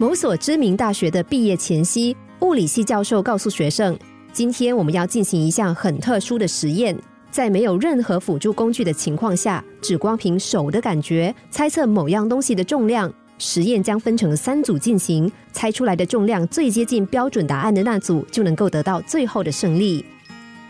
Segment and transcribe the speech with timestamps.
[0.00, 3.98] 某所知名大学的毕业前夕，物理系教授告诉学生
[4.32, 6.96] ：“今天我们要进行一项很特殊的实验，
[7.32, 13.12] 在没有任何辅助工具的情况下，只光凭手的感觉猜测某样东西的重量。
[13.38, 20.04] 实验将分成三组进行，猜出来的重量最接近标准答案的那组就能够得到最后的胜利。”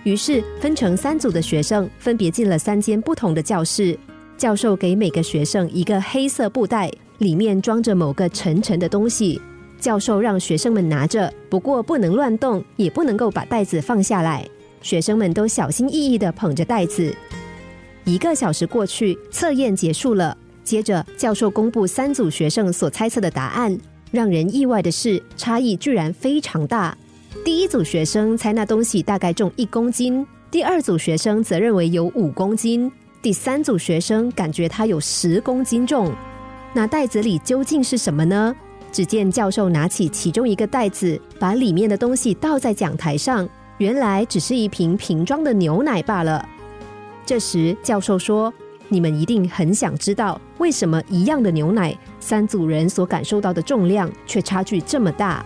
[0.04, 3.98] 于是，分成三组的学生分别进了三间不同的教室。
[4.38, 9.40] 教授给每个学生一个黑色布袋，里面装着某个沉沉的东西。
[9.78, 14.44] 教授让学生们拿着，不过不能乱动，也不能够把袋子放下来。
[14.82, 17.14] 学生们都小心翼翼地捧着袋子。
[18.04, 20.36] 一个小时过去，测验结束了。
[20.64, 23.78] 接着，教授公布三组学生所猜测的答案。
[24.10, 26.96] 让人意外的是，差异居然非常大。
[27.44, 32.90] 第一组学生猜那东西大概重一公斤，第二组学生则认为有五公斤。
[33.20, 36.10] 第三组学生感觉它有十公斤重，
[36.72, 38.54] 那袋子里究竟是什么呢？
[38.92, 43.48] 只见教授拿起其中一个袋子，把里面的东西倒在讲台上，
[43.78, 46.46] 原来只是一瓶瓶装的牛奶罢了。
[47.26, 48.52] 这时教授说
[48.88, 55.44] ：“你们一定很想知道，为什么一样的牛奶，三组人所感受到的重量却差距这么大？”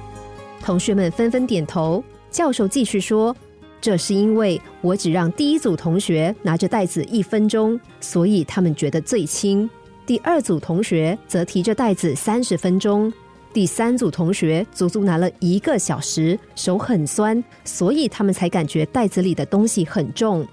[0.63, 2.03] 同学们纷纷点头。
[2.31, 3.35] 教授继续说。
[3.81, 9.69] 这是因为我只让第一组同学拿着袋子一分钟，所以他们觉得最轻。
[10.05, 13.13] 第二组同学则提着袋子三十分钟，
[13.53, 20.47] 第三组同学足足拿了一个小时，手很酸，所以他们才感觉袋子里的东西很重。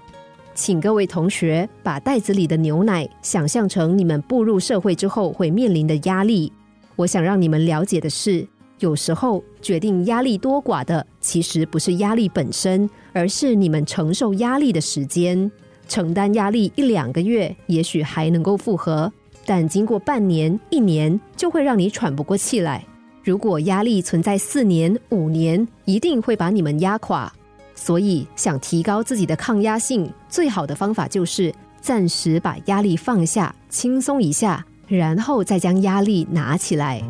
[0.54, 6.52] 请各位同学把袋子里的牛奶想象成你们步入社会之后会面临的压力。
[6.96, 8.46] 我想让你们了解的是。
[8.78, 15.50] 有时候决定压力多寡的，其实不是压力本身，而是你们承受压力的时间。
[15.86, 19.12] 承担压力一两个月，也许还能够复合，
[19.50, 22.86] 但经过半年、一年，就会让你喘不过气来。
[23.24, 27.32] 如果压力存在四年、五年，一定会把你们压垮。
[27.74, 37.02] 所以，想提高自己的抗压性，最好的方法就是暂时把压力放下，轻松一下，然后再将压力拿起来。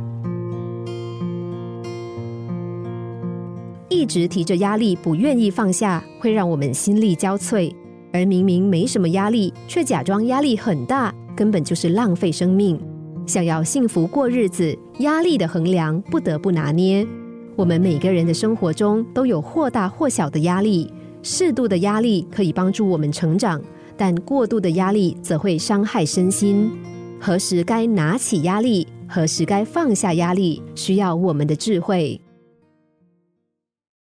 [3.90, 7.70] 一直提着压力不愿意放下，会让我们心力交瘁；
[8.14, 12.78] 而明明没什么压力，却假装压力很大，根本就是浪费生命。
[13.24, 17.06] 想要幸福过日子，压力的衡量不得不拿捏。
[17.56, 20.92] 我们每个人的生活中都有或大或小的压力，
[21.22, 23.58] 适度的压力可以帮助我们成长，
[23.96, 26.70] 但过度的压力则会伤害身心。
[27.18, 32.20] 何时该拿起压力，何时该放下压力，需要我们的智慧。